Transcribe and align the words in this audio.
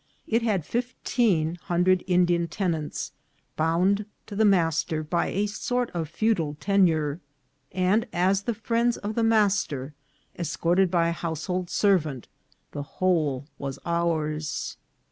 It 0.25 0.41
had 0.41 0.65
fifteen 0.65 1.57
hundred 1.65 2.03
Indian 2.07 2.47
tenants, 2.47 3.11
bound 3.55 4.07
to 4.25 4.35
the 4.35 4.43
master 4.45 5.03
by 5.03 5.27
a 5.27 5.45
sort 5.45 5.91
of 5.91 6.09
feudal 6.09 6.57
tenure, 6.59 7.19
and, 7.71 8.07
as 8.11 8.41
the 8.41 8.55
friends 8.55 8.97
of 8.97 9.13
the 9.13 9.21
master, 9.21 9.93
escorted 10.39 10.89
by 10.89 11.09
a 11.09 11.11
household 11.11 11.69
servant, 11.69 12.27
the 12.71 12.81
whole 12.97 13.45
was 13.59 13.77
ours. 13.85 14.75